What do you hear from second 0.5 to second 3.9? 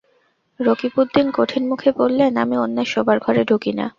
রকিবউদ্দিন কঠিন মুখে বললেন, আমি অন্যের শোবার ঘরে ঢুকি না।